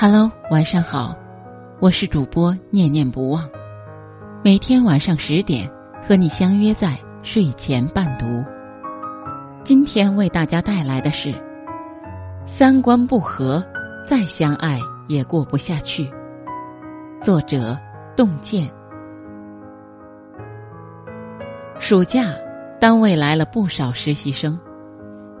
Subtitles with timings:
[0.00, 1.12] Hello，晚上好，
[1.80, 3.50] 我是主播念念不忘，
[4.44, 5.68] 每天晚上十点
[6.00, 8.44] 和你相约在睡前伴读。
[9.64, 11.34] 今天为大家带来的是：
[12.46, 13.60] 三观不合，
[14.06, 16.08] 再相爱也过不下去。
[17.20, 17.76] 作者：
[18.16, 18.70] 洞见。
[21.80, 22.26] 暑假，
[22.80, 24.56] 单位来了不少实习生，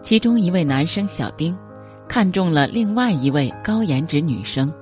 [0.02, 1.56] 其中一位男生小丁。
[2.08, 4.72] 看中了另外一位高颜值女生，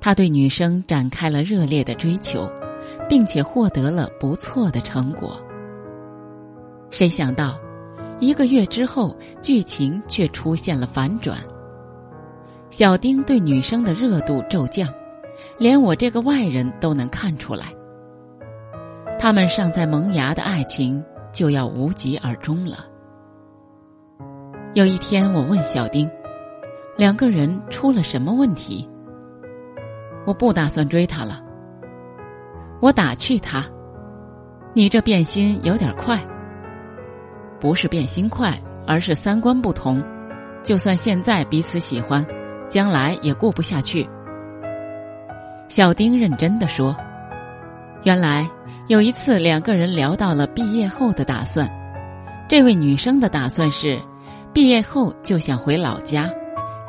[0.00, 2.50] 他对女生展开了热烈的追求，
[3.08, 5.40] 并且获得了不错的成果。
[6.90, 7.56] 谁想到，
[8.18, 11.38] 一个月之后，剧情却出现了反转。
[12.68, 14.92] 小丁对女生的热度骤降，
[15.56, 17.66] 连我这个外人都能看出来。
[19.18, 22.86] 他们尚在萌芽的爱情就要无疾而终了。
[24.74, 26.10] 有一天，我问小丁
[26.96, 28.88] ：“两个人出了什么问题？”
[30.24, 31.42] 我不打算追他了。
[32.80, 33.66] 我打趣他
[34.72, 36.18] ：“你这变心有点快。”
[37.60, 40.02] 不是变心快，而是三观不同。
[40.62, 42.24] 就算现在彼此喜欢，
[42.70, 44.08] 将来也过不下去。
[45.68, 46.96] 小丁认真的说
[48.04, 48.48] ：“原来
[48.86, 51.70] 有一次，两个人聊到了毕业后的打算。
[52.48, 54.00] 这位女生的打算是。”
[54.52, 56.30] 毕业后就想回老家，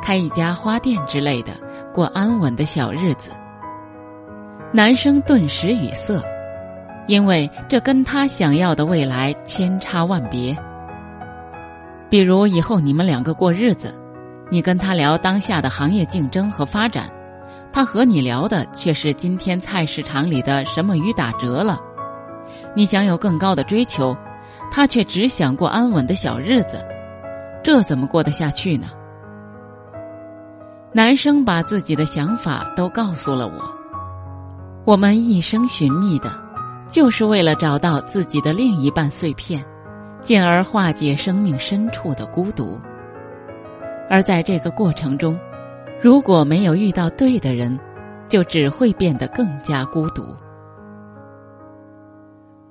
[0.02, 1.54] 开一家花店之类的，
[1.94, 3.32] 过安稳的小日子。
[4.74, 6.22] 男生顿时语塞，
[7.08, 10.54] 因为这跟他想要的未来千差万别。
[12.10, 13.98] 比如以后你们两个过日子，
[14.52, 17.10] 你跟他聊当下的行业竞争和发展，
[17.72, 21.80] 他和你聊的却是今天菜市场里的什么鱼打折了。
[22.76, 24.14] 你想有更高的追求，
[24.70, 26.86] 他却只想过安稳的小日子。
[27.64, 28.88] 这怎么过得下去呢？
[30.92, 33.74] 男生把自己的想法都告诉了我。
[34.86, 36.30] 我们一生寻觅的，
[36.90, 39.64] 就是为了找到自己的另一半碎片，
[40.22, 42.78] 进而化解生命深处的孤独。
[44.10, 45.40] 而在这个过程中，
[46.02, 47.80] 如果没有遇到对的人，
[48.28, 50.36] 就只会变得更加孤独。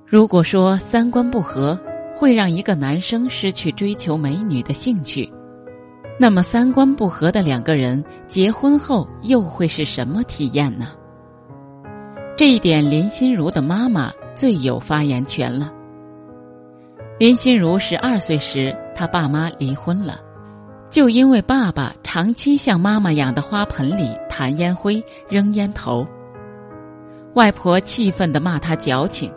[0.05, 1.77] 如果说三观不合，
[2.15, 5.31] 会让一个男生失去追求美女的兴趣，
[6.19, 10.89] 那么三观不合的两个人结婚后又会是什么体验呢？
[12.37, 15.71] 这一点林心如的妈妈最有发言权了。
[17.19, 20.19] 林心如十二岁时，她爸妈离婚了，
[20.89, 26.07] 就因为爸爸长期向妈妈养的花盆里弹烟灰、扔烟头，
[27.35, 29.33] 外婆气愤地骂他矫情。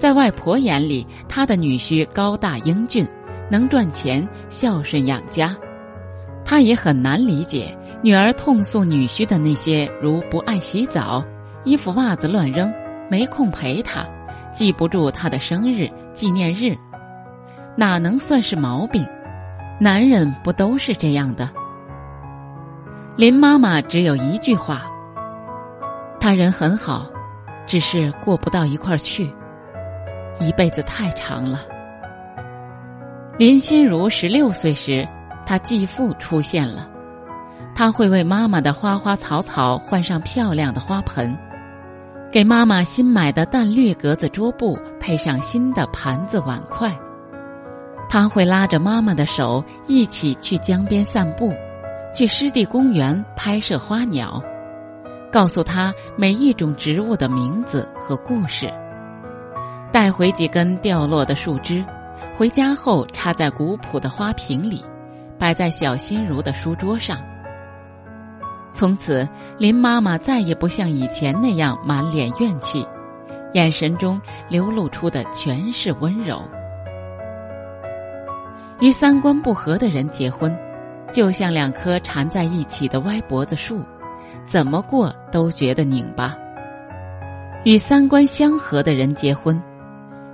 [0.00, 3.06] 在外婆眼里，她的女婿高大英俊，
[3.50, 5.54] 能赚钱，孝顺养家。
[6.42, 11.22] 她也很难理解女儿痛诉女婿的那些，如不爱洗澡、
[11.64, 12.72] 衣服袜子乱扔、
[13.10, 14.02] 没空陪她、
[14.54, 16.74] 记不住她的生日纪念日，
[17.76, 19.06] 哪能算是毛病？
[19.78, 21.46] 男人不都是这样的？
[23.16, 24.80] 林妈妈只有一句话：
[26.18, 27.06] 他人很好，
[27.66, 29.30] 只是过不到一块儿去。
[30.40, 31.60] 一辈子太长了。
[33.38, 35.06] 林心如十六岁时，
[35.46, 36.90] 她继父出现了，
[37.74, 41.36] 他会为妈妈的花花草草换上漂亮的花盆，
[42.30, 46.94] 给妈妈新买的淡绿格子桌布配上新的盘子碗筷。
[48.08, 51.54] 他会拉着妈妈的手一起去江边散步，
[52.12, 54.42] 去湿地公园拍摄花鸟，
[55.32, 58.68] 告诉她每一种植物的名字和故事。
[59.92, 61.84] 带回几根掉落的树枝，
[62.36, 64.84] 回家后插在古朴的花瓶里，
[65.38, 67.18] 摆在小心如的书桌上。
[68.72, 72.86] 从此，林妈妈再也不像以前那样满脸怨气，
[73.52, 76.40] 眼神中流露出的全是温柔。
[78.80, 80.56] 与三观不合的人结婚，
[81.12, 83.84] 就像两棵缠在一起的歪脖子树，
[84.46, 86.30] 怎么过都觉得拧巴；
[87.64, 89.60] 与三观相合的人结婚。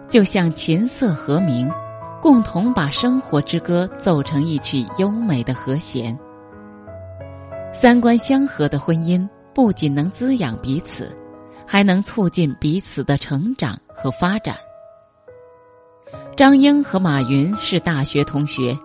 [0.08, 1.70] 就像琴瑟和鸣，
[2.22, 6.16] 共同把生活之歌奏成一曲优美的和弦。
[7.72, 11.14] 三观相合的婚姻不仅能滋养彼此，
[11.66, 14.54] 还能促进彼此的成长和发展。
[16.36, 18.78] 张英和马云是大学同学，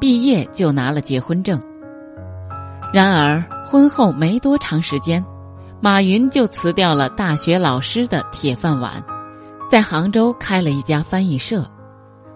[0.00, 1.60] 毕业就拿了结婚证。
[2.92, 5.24] 然而婚后没多长时间，
[5.80, 9.04] 马云就辞掉了大学老师的铁饭碗。
[9.74, 11.68] 在杭州开了一家翻译社，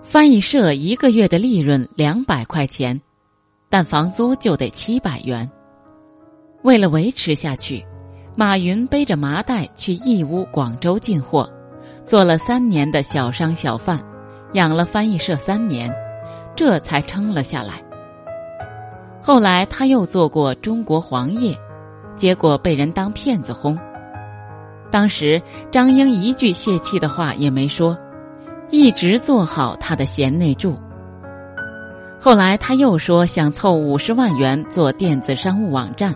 [0.02, 3.00] 翻译社一个月的利润两百块钱，
[3.68, 5.48] 但房租就得七百元。
[6.64, 7.86] 为了维持下去，
[8.36, 11.48] 马云背着麻袋去义乌、广州进货，
[12.04, 14.04] 做了三年的小商小贩，
[14.54, 15.94] 养了翻译社三年，
[16.56, 17.74] 这才撑了下来。
[19.22, 21.56] 后来他又做过中国黄页，
[22.16, 23.78] 结果被人当骗子轰。
[24.90, 25.40] 当时
[25.70, 27.96] 张英一句泄气的话也没说，
[28.70, 30.78] 一直做好他的贤内助。
[32.20, 36.14] 后来他又说想凑五十万元做电子商务网站，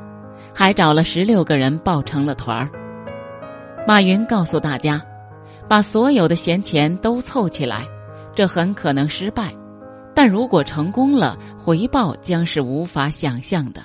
[0.52, 2.68] 还找了十六个人抱成了团儿。
[3.86, 5.00] 马云告诉大家，
[5.68, 7.86] 把所有的闲钱都凑起来，
[8.34, 9.54] 这很可能失败，
[10.14, 13.80] 但如果成功了，回报将是无法想象的。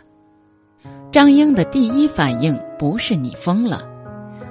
[1.12, 3.82] 张英的第一反应不是你疯了，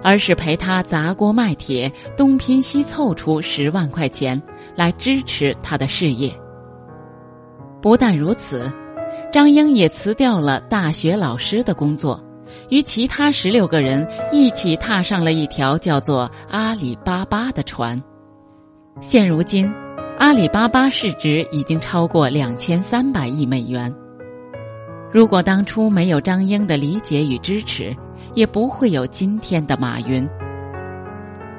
[0.07, 4.41] 而是陪他砸锅卖铁，东拼西凑出十万块钱
[4.77, 6.33] 来支持他的事业。
[7.83, 8.73] 不但如此，
[9.33, 12.23] 张英也辞掉了大学老师的工作，
[12.69, 18.01] 与其他十六个人一起踏上了一条叫做阿里巴巴的船。
[19.01, 19.69] 现如今，
[20.21, 23.93] 阿里巴巴市值已经超过两千三百亿美元。
[25.13, 27.93] 如果当初没有张英的理解与支持，
[28.37, 30.29] 也不会有今天的马云。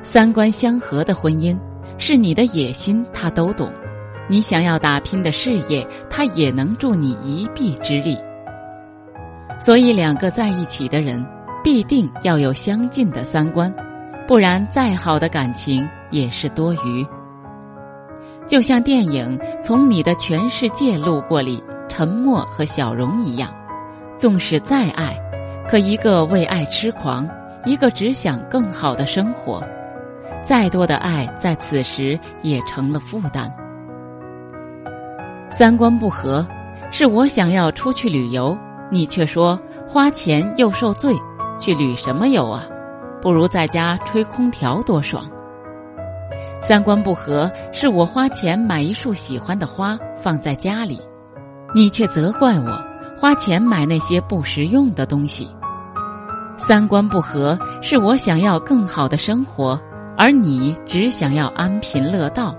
[0.04, 1.58] 三观相合的婚姻，
[1.98, 3.70] 是你的野心，他都懂。
[4.30, 8.16] 你想要打拼的事业，他也能助你一臂之力。
[9.60, 11.26] 所以，两个在一起的人
[11.64, 13.74] 必定要有相近的三观，
[14.28, 17.06] 不然再好的感情也是多余。
[18.46, 23.50] 就像电影《从你的全世界路过》里沉默和小荣一样，
[24.18, 25.18] 纵使再爱，
[25.70, 27.28] 可一个为爱痴狂，
[27.66, 29.62] 一个只想更好的生活，
[30.42, 33.54] 再多的爱在此时也成了负担。
[35.50, 36.48] 三观不合，
[36.90, 38.58] 是我想要出去旅游，
[38.90, 41.14] 你却说花钱又受罪，
[41.60, 42.64] 去旅什么游啊？
[43.22, 45.26] 不如在家吹空调多爽。
[46.62, 51.02] 三观不合，是我花钱买一束喜欢的花放在家里，
[51.76, 52.82] 你却责怪我
[53.20, 55.50] 花钱买那些不实用的东西。
[56.58, 59.80] 三观不合，是我想要更好的生活，
[60.18, 62.56] 而你只想要安贫乐道。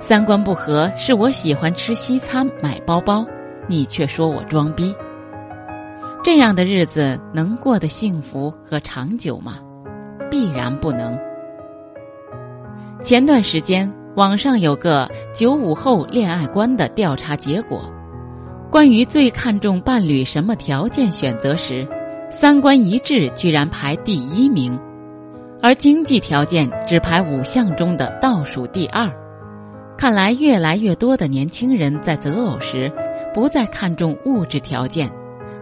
[0.00, 3.26] 三观不合，是我喜欢吃西餐、买包包，
[3.66, 4.94] 你却说我装逼。
[6.22, 9.54] 这样的日子能过得幸福和长久吗？
[10.30, 11.18] 必然不能。
[13.02, 17.80] 前段时间，网上有个九五后恋爱观的调查结果，
[18.70, 21.86] 关于最看重伴侣什么条件选择时，
[22.30, 24.78] 三观一致居然排第一名，
[25.62, 29.10] 而经济条件只排五项中的倒数第二。
[29.96, 32.92] 看来，越来越多的年轻人在择偶时，
[33.32, 35.10] 不再看重物质条件，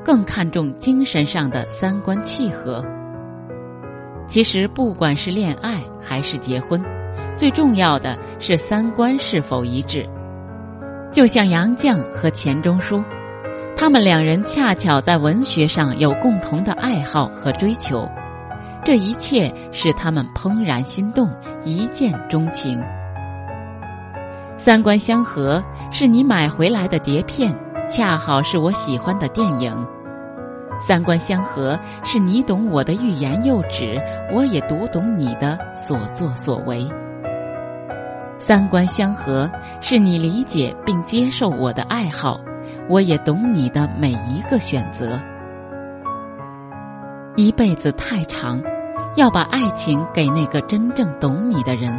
[0.05, 2.85] 更看重精神上的三观契合。
[4.27, 6.83] 其实，不管是恋爱还是结婚，
[7.37, 10.09] 最重要的是三观是否一致。
[11.13, 13.05] 就像杨绛和钱钟书，
[13.85, 18.09] 他们两人恰巧在文学上有共同的爱好和追求，
[18.83, 21.29] 这一切使他们怦然心动，
[21.63, 22.83] 一见钟情。
[24.57, 25.63] 三观相合，
[25.93, 27.55] 是你买回来的碟片，
[27.87, 29.75] 恰好是我喜欢的电影；
[30.81, 34.01] 三观相合，是你懂我的欲言又止，
[34.33, 36.91] 我也读懂你的所作所为；
[38.39, 39.47] 三观相合，
[39.83, 42.41] 是你理解并接受我的爱好，
[42.89, 45.19] 我也懂你的每一个选择。
[47.37, 48.63] 一辈子太长，
[49.17, 51.99] 要把爱情给那个真正懂你的人。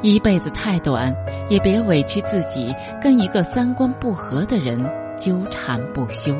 [0.00, 1.14] 一辈子太短，
[1.48, 4.78] 也别委屈自己跟一个三观不合的人
[5.16, 6.34] 纠缠不休。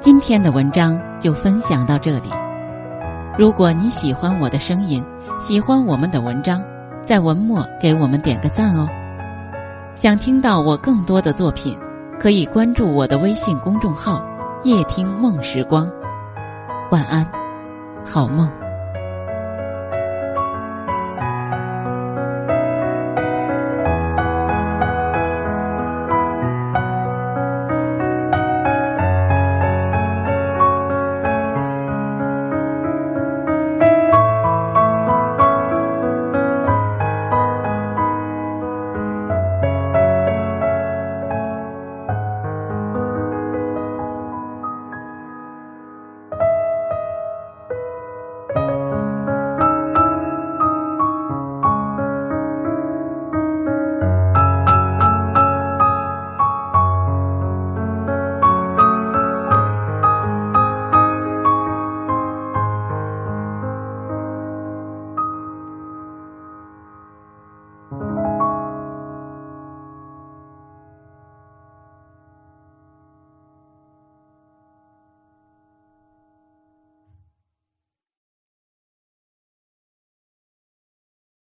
[0.00, 2.30] 今天的文章就分享到这里。
[3.36, 5.04] 如果你喜欢我的声音，
[5.40, 6.62] 喜欢我们的文章，
[7.04, 8.88] 在文末给我们点个赞哦。
[9.96, 11.74] 想听到我更多的作品，
[12.20, 14.22] 可以关注我的微信公众号
[14.62, 15.90] “夜听梦时光”。
[16.92, 17.26] 晚安，
[18.04, 18.46] 好梦。